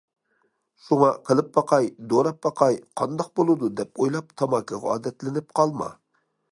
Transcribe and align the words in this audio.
شۇڭا‹‹ 0.85 1.11
قىلىپ 1.27 1.51
باقاي، 1.57 1.91
دوراپ 2.13 2.39
باقاي، 2.47 2.81
قانداق 3.01 3.31
بولىدۇ›› 3.41 3.73
دەپ 3.81 4.05
ئويلاپ 4.05 4.35
تاماكىغا 4.43 4.97
ئادەتلىنىپ 4.97 5.57
قالما. 5.61 5.97